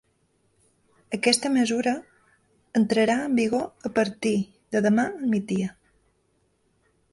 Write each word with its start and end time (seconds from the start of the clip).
Aquesta 1.17 1.51
mesura 1.57 1.93
entrarà 2.81 3.19
en 3.27 3.37
vigor 3.41 3.69
a 3.91 3.93
partir 4.01 4.35
de 4.77 4.85
demà 4.89 5.07
al 5.13 5.31
migdia. 5.37 5.71